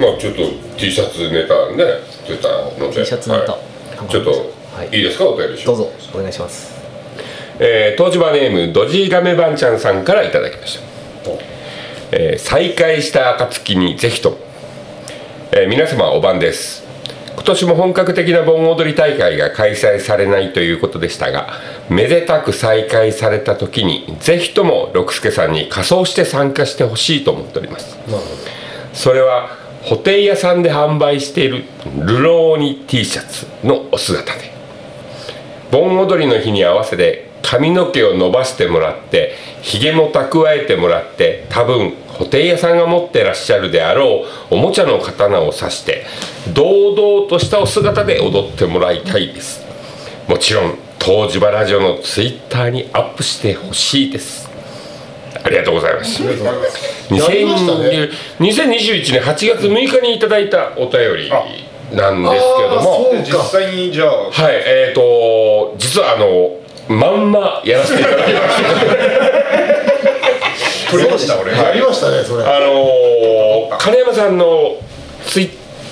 [0.00, 0.42] まあちょっと
[0.76, 1.84] T シャツネタね
[2.26, 2.96] 出たので。
[2.96, 3.52] T シャツネタ。
[3.52, 3.58] は
[4.08, 4.08] い。
[4.08, 4.96] ちょっと、はい。
[4.96, 5.26] い、いですか？
[5.26, 5.90] お便りしどうぞ。
[6.14, 6.80] お願いします。
[7.58, 11.30] えー、東芝ネームドジガメバンちゃんさんからいただきました、
[12.12, 14.38] えー再開した暁にぜひとも、
[15.52, 16.88] えー皆様お晩です。
[17.34, 21.50] 今年も本格的な盆踊り大会が開催されないということでしたが
[21.88, 27.98] めでたく再開された時にぜひとも六助さんに仮装して参加してほしいと思っております。
[28.92, 31.64] それはホテイ屋さんで販売している
[31.98, 34.50] ルローニ T シャツのお姿で。
[35.70, 46.04] 盆踊りの日に合わせて髪の毛を伸ばしてもらってひげも蓄えてもらって多分ホテイ屋さんが持ってらっしゃるであろうおもちゃの刀を刺して
[46.52, 49.64] 堂々としたお姿で踊ってもらいたいです。
[50.28, 54.49] もちろん東芝ラジオのツイッターにアップしてほしいです。
[55.50, 56.22] りがとうございます。
[56.22, 56.36] やり
[57.44, 61.42] ましたね2021年8月6日にいただいたお便りな
[62.12, 63.10] んですけども。
[63.24, 64.30] 実際にじゃあ。
[64.30, 66.56] はいえー、と実はあの
[66.88, 68.70] まんまやらせていただきました。
[70.90, 71.52] 取りました俺。
[71.52, 72.42] やりましたねそれ。
[72.44, 74.76] あのー金山さんの
[75.24, 75.50] ツイッ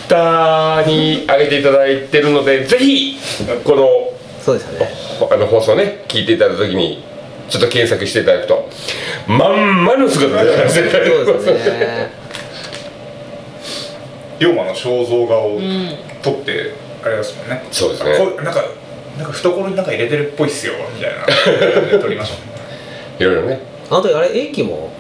[0.09, 3.17] ターに上げていただいてるのでぜひ
[3.65, 3.87] この
[4.43, 4.89] そうですよね。
[5.31, 7.05] あの放送ね聞いていただいた時に
[7.49, 8.69] ちょっと検索していただくと。
[9.27, 12.11] まんまの姿でやらせていただきそうですね
[14.39, 15.59] 龍馬の肖像画を
[16.23, 16.73] 撮って
[17.05, 17.65] あれですもんね。
[17.73, 18.13] そうですね。
[18.13, 18.63] あこうなんか
[19.19, 21.11] なんか懐になんか入れてるっぽいっすよみたい
[21.91, 21.99] な。
[21.99, 22.33] 撮りまし
[23.19, 23.61] いろいろね。
[23.91, 24.91] あの時あれ英樹も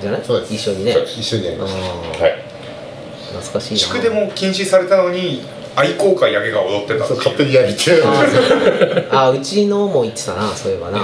[0.00, 0.22] じゃない？
[0.24, 0.54] そうです。
[0.54, 0.96] 一緒にね。
[1.04, 1.78] 一緒にやりました。
[1.78, 1.82] あ
[2.22, 2.44] はい。
[3.32, 3.78] ー懐かしいな。
[3.78, 5.42] 宿でも禁止されたのに
[5.76, 8.02] 愛好会だけが踊ってた勝手にやりて
[9.12, 10.98] ああうちのも言ってたなそういえばな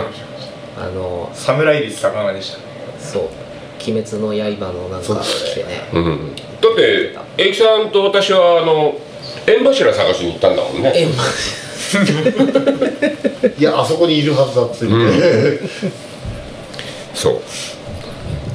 [0.77, 2.59] あの侍率高めでした
[2.99, 3.23] そう
[3.87, 5.89] 「鬼滅の刃」のなんか来てね。
[5.93, 8.99] うん、だって英樹さんと私はあの
[9.47, 10.93] 縁柱探しに行ったんだもんね。
[10.95, 11.25] えま
[13.57, 14.95] いやあそこにいるはずだっつって、
[17.15, 17.41] そう。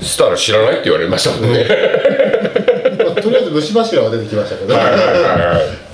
[0.02, 1.66] そしたら知らないって言われましたもんね。
[3.06, 5.90] まあとりあえず虫柱が出てきましたけど、はいはいはいはい。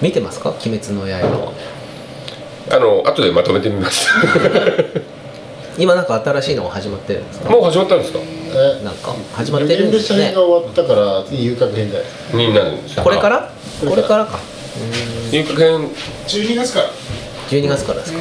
[0.00, 1.52] 見てますか「鬼滅の刃」は
[2.70, 4.08] あの後でまとめてみます。
[5.78, 7.50] 今なんか新しいのが始まってるんですか？
[7.50, 8.18] もう始まったんですか？
[8.20, 9.14] えなんか？
[9.34, 10.24] 始まってるんですね。
[10.26, 13.50] 編が終わったから次遊郭編だよになるんですかこれから。
[13.88, 14.38] これからか？
[15.30, 15.88] 入学編
[16.26, 16.90] 12月から。
[17.50, 18.18] 12月からですか？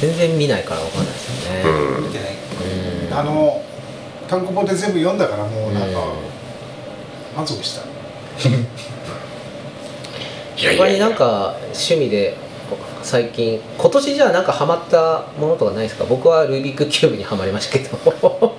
[0.00, 2.28] 全然見ないからわかんないですよね。
[3.12, 3.62] あの
[4.28, 6.00] 単行本で全部読んだからもうなんか
[7.36, 7.82] 満足した
[10.58, 12.36] 他になんか趣味で
[13.02, 16.04] 最近今年じゃあなんかハマったものとかないですか？
[16.04, 18.56] 僕はルービックキューブにはまりましたけど。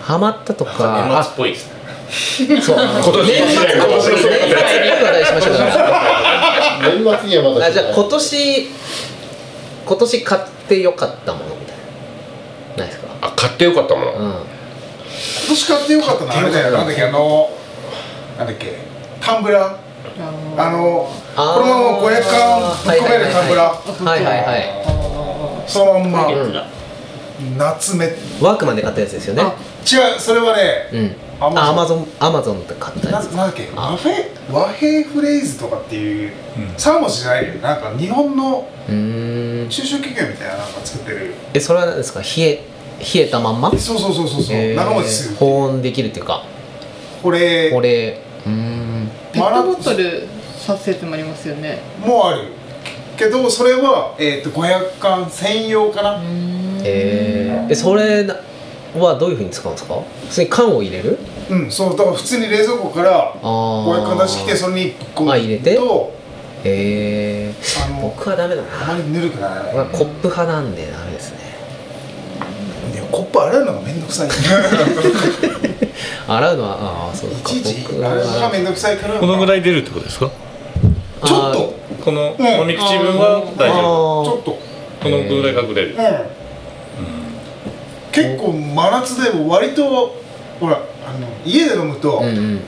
[0.00, 1.06] ハマったとか。
[1.08, 2.56] 年末っぽいですね。
[2.58, 2.76] あそう。
[2.76, 5.62] 今年年末一年年末に話題しましょうか
[6.82, 8.66] 年末にはまたあじゃあ今年
[9.86, 11.76] 今年買ってよかったものみたい
[12.76, 12.84] な。
[12.84, 13.08] ないですか？
[13.20, 14.18] あ買ってよかったもの、うん。
[14.18, 14.34] 今
[15.48, 16.70] 年買ってよかったのあれだよ。
[16.72, 17.50] なんだっけあの
[18.40, 18.72] なんだっけ？
[19.20, 19.76] タンブラー？
[20.56, 24.04] あのあーこのまま500缶ぶっ込めるタンブラー。
[24.04, 25.68] はいはいはい。
[25.68, 26.26] そのまんま。
[26.26, 26.54] うん
[27.56, 28.04] 夏目。
[28.06, 28.08] 違
[28.40, 29.42] うワークマンで買ったやつですよね。
[30.18, 31.16] それはねうん。
[31.42, 33.26] アマゾンあアマゾンアマゾンで買ったなやつ。
[33.32, 33.68] なんだっけ？
[33.74, 34.14] 和平
[34.52, 36.32] 和平フレーズとかっていう
[36.76, 39.68] 3文字じゃないよなんか日本のうーん。
[39.70, 41.34] 中小企業みたいななんか作ってる。
[41.54, 42.20] えそれは何ですか？
[42.20, 42.64] 冷え
[43.14, 43.70] 冷えたまんま？
[43.70, 44.56] そうそうそうそうそう。
[44.56, 44.76] えー。
[44.76, 46.42] 長持ちする保温できるっていうか。
[47.22, 48.29] これこれうーん
[49.40, 50.26] ペットボトル
[50.58, 51.78] させてもありますよね。
[52.04, 52.48] もある。
[53.16, 56.20] けどそれは、えー、と500缶専用かな。
[56.82, 58.26] えー、えそれ
[58.98, 59.94] はどういうふうに使うんですか？
[59.94, 61.18] 普通に缶を入れる？
[61.50, 64.02] うんそうだから普通に冷蔵庫からあー。
[64.02, 65.74] 500缶出してきてそれにぶっ込むあ入れて？
[65.76, 66.12] と
[66.64, 68.68] えー、あの僕はダメだな。
[68.90, 69.50] あまりぬるくない。
[69.64, 71.38] 僕はコップ派なんでダメですね。
[72.94, 74.30] でもコップ洗うのがめんどくさいい
[76.32, 76.76] 洗うのは
[77.08, 77.36] ああそうか。
[77.42, 77.58] 僕洗
[77.96, 79.18] うのがはめんどくさいから。
[79.18, 80.30] このぐらい出るってことですか？
[81.24, 81.74] ちょっと。
[82.04, 82.46] このうん。
[82.46, 84.24] 飲み口分は大丈夫？
[84.24, 84.58] ちょっと。
[85.02, 85.96] このぐらい隠れる。
[85.96, 86.04] うん。
[88.12, 90.14] 結構真夏でも割と
[90.60, 92.60] ほらあの家で飲むとうんうん。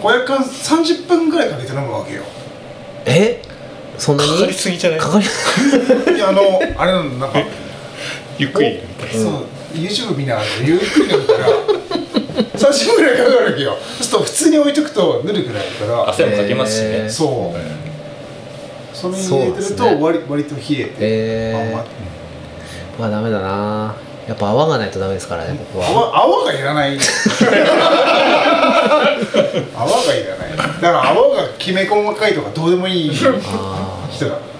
[0.00, 2.22] 500缶30分ぐらいかけて飲むわけよ。
[3.04, 3.42] え？
[3.98, 4.30] そんなに？
[4.30, 4.98] かかりすぎじゃない？
[4.98, 5.24] かかり？
[6.16, 6.40] いやあの
[6.76, 7.38] あれなのなんか。
[8.38, 8.80] ゆっくり
[9.12, 9.44] そう
[9.74, 11.48] YouTube 見ながらゆっくり飲むから
[12.32, 16.08] 30分ぐらいかかるわけよそうすると普通に置いとくとぬるくなるから。
[16.10, 16.88] 汗もかけますしね。
[16.90, 17.10] えー。
[17.10, 17.58] そう。
[18.94, 21.72] それに入れてると割,、割と冷えて、えー。
[21.72, 21.86] まん
[23.00, 23.06] ま。
[23.06, 23.94] はダメだな。
[24.28, 25.88] やっぱ泡がないとダメですからね僕は。
[25.88, 26.96] 泡泡がいらない。
[29.74, 30.56] 泡がいらない。
[30.56, 33.38] だから泡がきめ細かいとかどうでもいい人だ。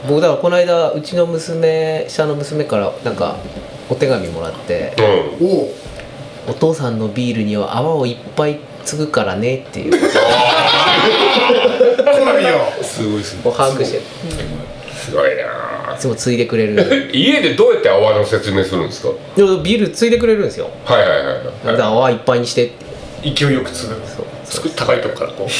[0.08, 3.36] 僕だからこの間うちの娘下の娘からなんか
[3.88, 4.94] お手紙もらって。
[5.40, 5.46] うん。
[5.46, 5.68] お
[6.46, 9.92] お「お父さんのビールには泡をいっぱい継ぐからね」っていう。
[9.92, 9.98] 好
[12.38, 14.00] みよすごいですねを把握してい
[14.94, 15.96] すごいな。
[15.98, 17.10] つも継いでくれる。
[17.12, 19.08] 家でどうやって泡の説明するんですか？
[19.36, 20.70] でもビール継いでくれるんですよ。
[20.84, 21.36] はいはいはい
[21.66, 22.72] だから泡いっぱいにして
[23.22, 24.26] 勢いよく継ぐそう。
[24.44, 25.48] 作っ高いとこからこう。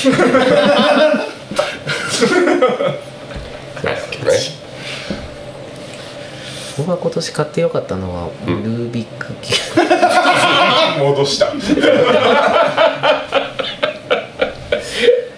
[6.78, 9.91] 僕が今年買ってよかったのはルービックキューブ
[10.98, 11.52] 戻した。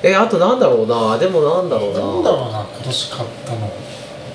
[0.03, 1.17] えあとなんだろうな。
[1.19, 2.01] でもなんだろうな。
[2.01, 3.71] なんだろうな今年買ったの。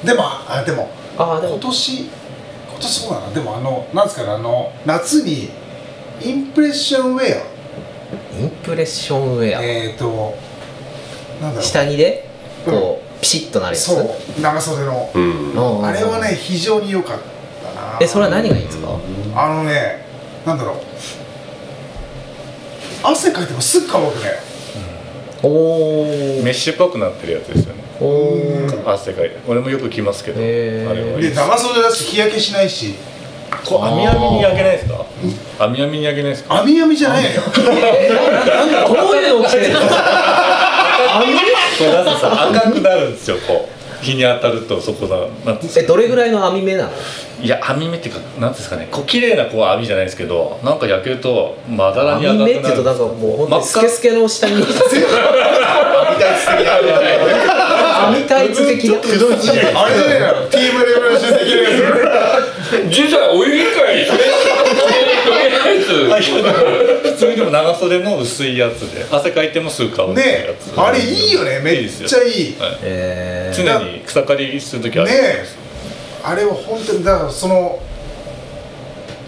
[0.04, 0.90] でもあでも。
[1.18, 1.54] ああでも。
[1.56, 2.10] 今年今
[2.80, 3.30] 年そうだな。
[3.34, 5.50] でもあのなんですかねあの夏に
[6.22, 7.42] インプレッションウェ
[8.40, 10.36] インプレッションウェア、アえっ、ー、と
[11.42, 11.64] なんだろう。
[11.64, 12.26] 下着で
[12.66, 13.86] こう、ピシッとなるやつ？
[13.86, 14.42] そう。
[14.42, 15.10] 長袖の。
[15.14, 15.52] うん。
[15.54, 15.86] うん。
[15.86, 17.18] あれはね非常に良かっ
[17.64, 17.98] たな。
[18.02, 18.88] えそれは何がいいんですか？
[19.36, 20.09] あのね
[20.46, 20.76] なんだろう。
[23.04, 24.32] 汗かいてもすぐ乾くね。
[25.42, 25.48] お
[26.02, 27.84] おメッシュっぽくなってるやつですよね。
[28.02, 28.06] お
[28.86, 29.38] お汗かいて。
[29.48, 30.96] 俺もよく着ますけどあへー。
[30.96, 31.18] でれは。
[31.18, 32.96] いいです長袖だし日焼けしないし。
[33.66, 35.06] こう網網に焼けないですか？
[35.60, 36.62] 網網に焼けないですか？
[36.62, 37.42] 網網じゃないよ。
[37.56, 37.66] どう
[39.16, 39.74] いうの着てる。
[39.74, 39.80] の
[41.80, 46.90] これなんかさ赤くなるんですよこう日に当たるとそこがなんえどれぐらいの網目なの？
[47.42, 54.56] いや網目っていうかなんていうんですかねこう綺麗なこう網じゃないですけどなんか焼けるとまだらに網目っていうとなんかもうほんスケスケの下に。
[58.10, 58.96] 網タイツ的な。
[58.98, 64.06] あれじゃないの TM レベル出席のや実は お湯以外
[66.16, 69.06] 普通にでも長袖の薄いやつで。
[69.10, 71.60] 汗かいてもすぐ乾つくやねつあれいいよね。
[71.60, 72.56] めっちゃいい。
[72.82, 75.10] え常に草刈りする時ある。
[75.10, 75.46] ね
[76.24, 77.80] あれは本当にだからその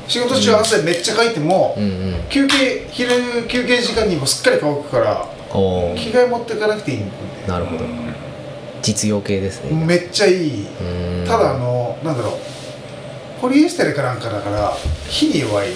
[0.07, 2.23] 仕事中汗めっちゃかいても、ー、うんうん。
[2.29, 7.11] 休憩昼休憩時間にもすっかり乾くからお着替え持っていかなくていいんだよ
[7.47, 7.85] なるほど。
[8.81, 9.85] 実用系ですね。
[9.85, 10.65] めっちゃいい。
[10.65, 11.25] うん。
[11.25, 12.33] ただあのなんだろう。
[13.41, 14.71] ポリエステルかなんかだから
[15.09, 15.69] 火に弱い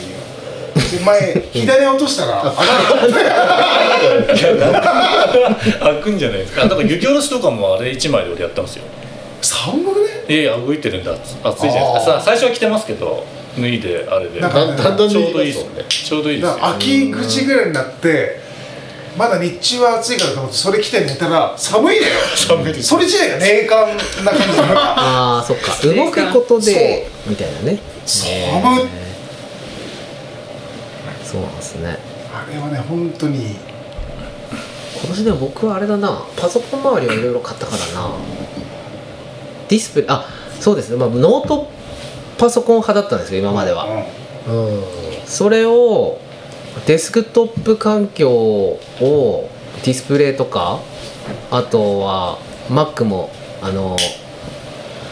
[1.04, 2.54] のよで前左落としたら
[5.80, 6.64] 開くんじゃないですか。
[6.64, 8.84] だから雪下ろしとかもあれ1枚で俺やったんですよ。
[9.42, 10.06] 寒くね？
[10.28, 12.14] いやいや動いてるんで熱熱いじゃないですか。
[12.20, 13.26] さ最初は着てますけど
[13.58, 14.40] 脱いであれで。
[14.40, 15.84] なんかだんだんだんちょうどいいですね。
[15.88, 18.44] ちょうどいいです秋口ぐらいになって
[19.18, 22.88] まだ日中は暑いからと思ってそれ着て寝たら寒いのよ寒いです。
[22.90, 23.88] それ自体が冷感
[24.26, 25.72] な感じ ああそっか。
[25.84, 27.80] 動くことでみたいなね。
[28.06, 28.84] 寒い
[31.36, 31.98] そうなんですね。
[32.34, 33.56] あれはね本当に。
[34.98, 36.24] 今年でも僕はあれだな。
[36.38, 38.12] パソコン周りはいろいろ買ったからな。
[39.68, 40.26] ディスプレイあ
[40.60, 41.70] そうですね、まあ、ノート
[42.38, 43.88] パソコン派だったんですよ今までは、
[44.48, 44.84] うん。
[45.26, 46.20] それを
[46.86, 48.80] デスクトップ環境を
[49.84, 50.80] ディスプレイとか
[51.52, 52.40] あとは
[52.70, 53.30] Mac も
[53.62, 53.98] あの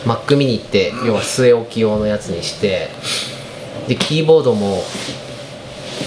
[0.05, 2.89] Mac mini って要は据え置き用のやつにして
[3.87, 4.83] でキーボードも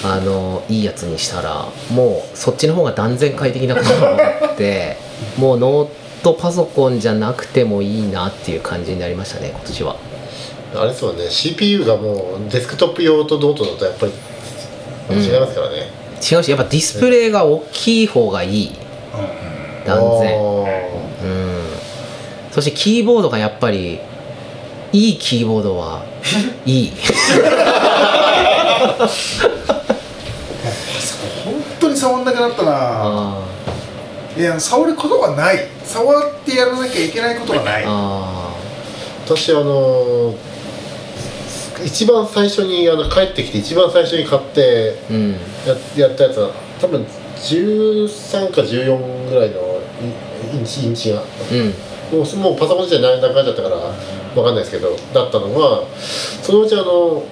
[0.04, 4.96] あのいいやつにしたらもうそっちの方が断然快適なことが分かって
[5.38, 5.88] もうノー
[6.22, 9.96] トパソコンじゃなくてもいいなっていう感じになりましたね今年は。
[10.74, 14.12] あれですもんね CPU がもうデスクトップ用とノートだとやっぱり
[15.10, 18.72] 違いますからね、違うしやっぱディスプレイが大きい方がいい。
[19.86, 20.40] 断然。
[20.40, 21.62] うん。
[22.50, 24.00] そしてキーボードがやっぱり
[24.92, 26.04] いいキーボードは
[26.64, 26.92] いい
[31.96, 32.70] に触んなくなったな。
[32.74, 33.42] あ
[34.36, 35.66] いや触ることがない。
[35.82, 37.84] 触ってやらなきゃいけないことがない。
[37.84, 37.86] ー。
[37.88, 38.54] あ
[39.24, 40.34] 私あの
[41.84, 45.32] 一番最初にあの帰ってきて一番最初に買ってーうん。
[45.96, 46.50] ややったやつは
[46.80, 47.02] 多分
[47.36, 49.80] 13か14ぐらいの
[50.52, 51.22] イインチインチが。
[51.22, 51.74] うん。
[52.18, 53.94] もうもうパソコン自体何段階だったからわ
[54.34, 55.82] かんないですけどだったのが
[56.42, 57.24] そのうちあの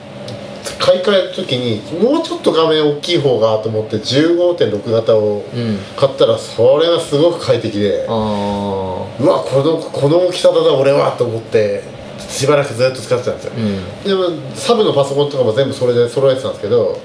[0.85, 5.79] 買い替えた時にもうちょっと画面大きい方がと思って15.6型をうん。
[5.97, 8.05] 買ったらそれがすごく快適で。
[8.07, 11.83] あうわこのこの大きさだな俺はと思って
[12.29, 13.53] しばらくずっと使ってたんですよ。
[13.55, 14.31] ーうん。
[14.31, 17.01] でもサブのパソコンとかも全部それで揃えてたんですけど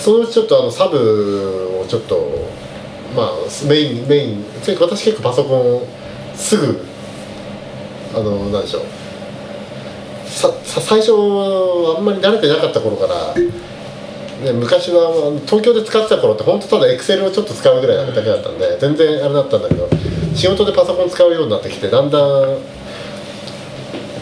[0.00, 2.48] そのうちちょっとあのサブをちょっと
[3.14, 3.32] まあ
[3.68, 4.44] メインメイン
[4.80, 6.84] 私結構パソコンすぐ
[8.14, 8.82] あのなんでしょう
[10.42, 19.88] さ最初あんまり慣れてなかった頃から、ね、昔は東京で使ってた頃って本当ただエクセルをちょっと使うぐらいだけだったんで全然あれだったんだけど
[20.34, 22.58] 仕事でパソコン使うようになってきてだんだん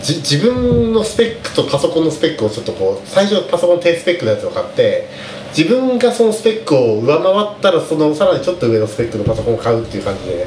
[0.00, 5.08] 自分のスペックとパソコンのスペックをちょっとこう最初パソコン低スペックのやつを買って
[5.56, 10.46] 自分がそのスペックを上回ったらそのさらにちょっと上のスペックのパソコンを買うっていう感じで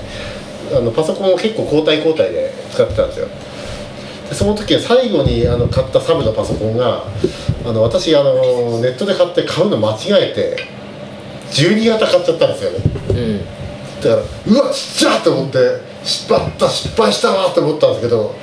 [0.76, 3.28] あのパソコンを結構交代交代で使ってたんですよ。
[4.34, 7.04] その時は最後にあの買ったサブのパソコンが
[7.66, 8.34] あの私あの
[8.80, 10.58] ネットで買って買うの間違えて
[11.52, 12.78] 12型買っちゃったんですよね。
[13.10, 13.40] うん。
[14.02, 15.58] だからうわちっちゃと思って
[16.04, 18.36] 失敗した失敗したなって思ったんですけど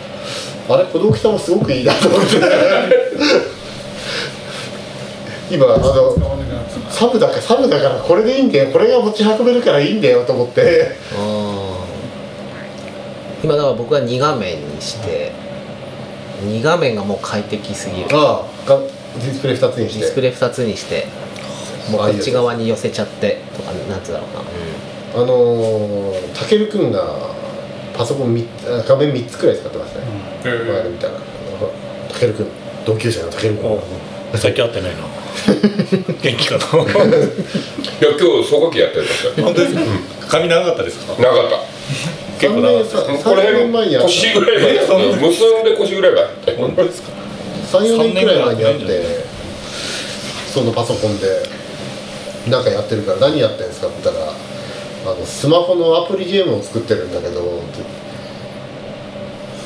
[0.68, 2.36] あれこの大きさもすごくいいなと思って。
[5.50, 6.16] 今あの
[6.90, 8.70] サブだからサブだからこれでいいんだよ。
[8.70, 10.96] これが持ち運べるからいいんだよと思って。
[13.42, 15.32] 今だから僕は2画面にして
[16.44, 18.08] 2画面がもう快適すぎる。
[18.08, 20.04] デああがディスプレイ2つにして。
[20.04, 21.06] ィスプレイ2つにして。
[21.90, 24.26] もうこっち側に寄せちゃってとかなんつうだろ
[25.14, 27.30] うな、あのー、たけるくんが
[27.96, 28.46] パソコン
[28.86, 30.04] 画面3つくらい使ってますね、
[30.44, 31.14] 前で見たら。
[32.12, 32.46] たけるくん
[32.86, 33.74] 同級生のたけるくん。
[33.74, 33.80] が
[34.38, 34.98] 最近会ってないな。
[36.22, 36.64] 元気かな。
[36.84, 36.86] いや
[38.20, 39.32] 今日総書記やってるんですよ。
[39.42, 39.80] 本当ですか？
[40.28, 41.20] 髪長かったですか？
[41.20, 41.56] なかった
[42.40, 44.08] 結構長かった3この年前にあった。
[44.08, 45.18] 腰ぐらいまで。
[45.28, 47.08] 結んで腰ぐらいまで本当ですか
[47.70, 49.24] 34年くらい前にあって
[50.52, 51.26] そのパソコンで
[52.48, 54.32] なんかやってるから何やってんですかって言ったら
[55.12, 57.60] あのスマホのアプリゲームを作ってるんだけど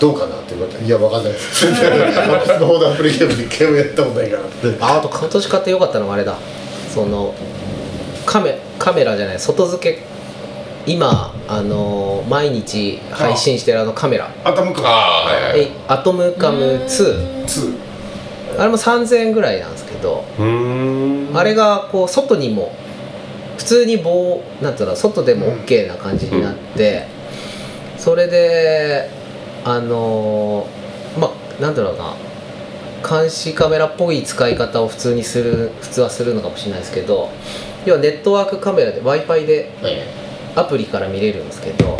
[0.00, 6.36] どうかなって言われて「いやわかんないです」スマホのアプリゲームでゲームやったことないからってああと今年買ってよかったのがあれだ
[6.92, 7.34] その
[8.26, 10.02] カメカメラじゃない外付け
[10.86, 14.30] 今あのー毎日配信してるあのカメラ。
[14.44, 15.60] アトムカああはいはい。
[15.60, 17.78] えアトムカム2 2
[18.58, 20.24] あれも3000円ぐらいなんですけど
[21.34, 22.72] あれがこう外にも
[23.58, 27.06] 普通に棒なんていうの外でも OK な感じになって、
[27.98, 29.10] それで
[29.64, 32.14] あのーまあなんだろうな。
[33.06, 37.28] 監視カメラっぽい使い方を普通にする普通はするのかもしれないですけど
[37.84, 39.70] 要はネットワークカメラで w i f i で
[40.56, 41.96] アプリから見れるんですけど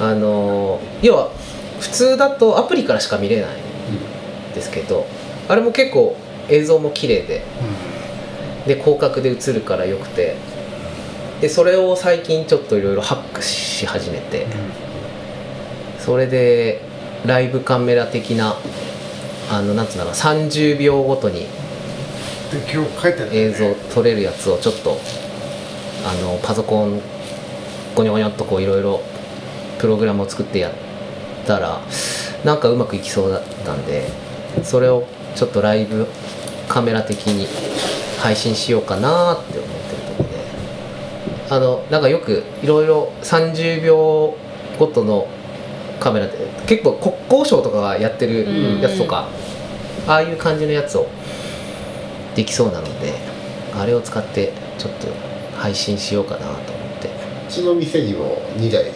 [0.00, 1.30] あのー要は
[1.80, 5.06] 普通だとアプリからしか見れないんですけど
[5.48, 6.16] あれも結構
[6.48, 7.42] 映像も綺麗で
[8.66, 10.34] で広角で映るからよくて
[11.40, 14.46] でそれを最近ちょっといろいろハックし始めて
[16.00, 16.80] それで
[17.26, 18.56] ライブカメラ的な
[19.50, 21.46] あのなんつうんだろう30秒ごとに
[23.32, 24.98] 映像撮れるやつをちょっと
[26.04, 27.00] あのパソコン
[27.98, 29.00] ゴニョゴニョっとこういろいろ
[29.80, 30.72] プログラムを作ってやっ
[31.48, 31.80] たら
[32.44, 34.08] なんかうまくいきそうだったんで
[34.62, 36.06] それをちょっとライブ
[36.68, 37.48] カメラ的に
[38.20, 40.36] 配信しようかなって思ってるところで。
[41.50, 44.36] あのなんかよくいろいろ30秒
[44.78, 45.26] ごとの
[45.98, 46.36] カメラって
[46.68, 49.26] 結構国交省とかがやってるやつとか
[50.06, 51.08] ああいう感じのやつを
[52.36, 53.14] できそうなので
[53.74, 55.08] あれを使ってちょっと
[55.56, 56.78] 配信しようかなと思って。
[56.84, 56.87] う
[57.48, 58.92] ちの店にも2台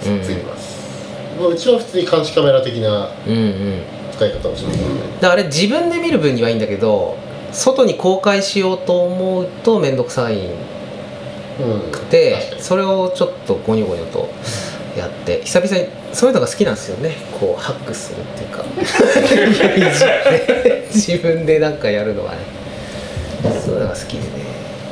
[0.00, 0.78] ついてます、
[1.38, 3.82] まあうちは普通に監視カメラ的なうんうん。
[4.12, 4.78] 使い方をします。
[4.78, 7.16] ので、だからあれ自分で見る分にはいいんだけど
[7.52, 10.50] 外に公開しようと思うと面倒くさいん
[11.60, 11.92] うん、
[12.58, 14.30] それをちょっとゴニョゴニョと
[14.96, 17.16] やって久々にそういうのが好きなんですよね。
[17.38, 18.64] こうハックするっていうか。
[20.92, 22.38] 自分でなんかやるのがね。
[23.64, 24.26] そういうのが好きでね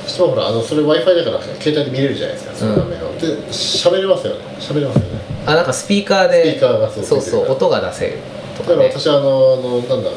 [0.09, 4.41] しかもほらあのそれ w i f i だから携帯で見れるじゃないですかその画面を、で喋れますよね。
[4.59, 5.21] 喋れますよね。
[5.47, 8.19] あなんかスピーカーでスピーカーがそうそうそう音が出せる
[8.57, 9.23] とだかからね私あのあ
[9.57, 10.11] のなんだ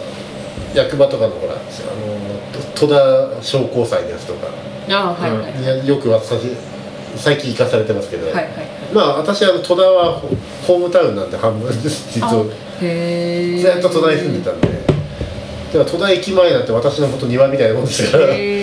[0.73, 1.61] 役場とかのほらあの
[2.73, 4.47] と戸田商工祭のやつとか。
[4.89, 5.61] あはいはい。
[5.61, 6.55] いやよく私
[7.15, 8.51] 最近行かされてますけど、はいはい
[8.93, 10.29] まあ私あの戸田はホ
[10.67, 12.13] ホームタウンなんで半分です。
[12.13, 12.45] 実は。
[12.81, 14.67] へえずっと戸田に住んでたんで。
[14.67, 18.27] だから戸田駅前なんて私のこと庭みたいなもんですから。
[18.33, 18.60] へ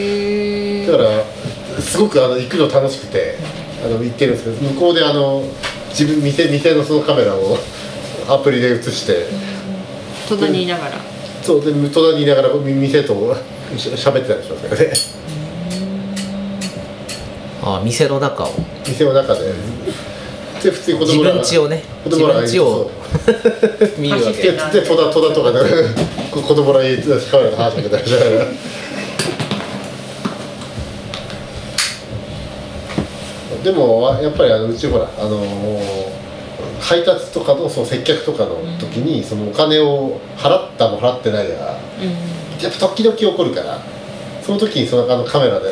[0.91, 1.23] だから
[1.83, 3.37] すごくあの行くの楽しくて
[3.85, 5.43] あの行ってるんですけど向こうであの
[5.91, 7.59] 自分店店のそのカメラを
[8.29, 9.27] アプリで映して
[10.29, 11.19] 隣にいながら。
[11.43, 13.15] そうで戸田にいながらみ店と
[13.77, 14.93] し喋ってたりしますからね。
[17.63, 18.51] あ店の中を。
[18.87, 19.53] 店の中で。
[20.63, 21.83] で普通に子自供ら分家をね。
[22.05, 22.91] 自子供らが分家を
[23.97, 24.43] 見るわけ。
[24.43, 25.61] でで戸田戸田とかで
[26.31, 28.47] こ子供らにカメラで話しかけたりしながら
[33.63, 35.43] でもやっぱりあのうちほらあの
[36.81, 42.39] 配達とかのその接客とかの時にそのお金を払ったも払ってないがうん。
[42.63, 43.79] やっぱ時々起こるから
[44.43, 45.71] その時にそのあのカメラで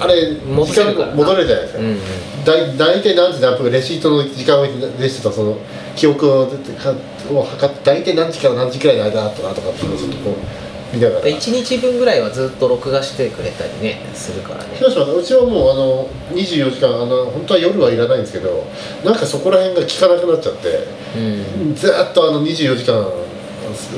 [0.00, 1.98] あれ戻時間戻れるじゃないですか、うんうん。
[2.44, 5.58] だい大体何時何分レシートの時間をレシートその
[5.96, 6.94] 記憶をか
[7.30, 10.63] を測って大体何時から何時くらいの間だったなとかっていうのをちょっとこう
[10.98, 14.70] 1日分ぐらいはずっと録画してくれたりねするからね。
[14.74, 18.64] 広島うちはもうあの24時間あの本当は夜はいらないんですけど
[19.04, 20.86] なんかそこら辺が効かなくなっちゃって
[21.16, 21.74] うん。
[21.74, 23.06] ずーっとあの24時間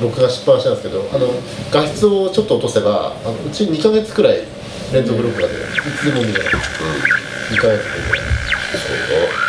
[0.00, 1.28] 録画しっぱなしなんですけどあの
[1.70, 4.42] 画質をちょっと落とせばあのうち2ヶ月くらい
[4.92, 5.56] 連続録画でい
[5.98, 6.82] つでも見れます、
[7.52, 8.26] 2ヶ月で。
[8.76, 9.45] そう